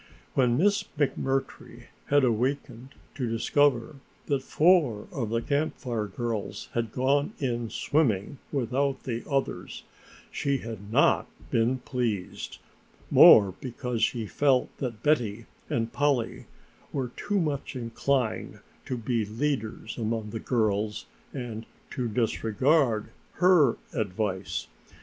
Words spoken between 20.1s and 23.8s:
the girls and to disregard her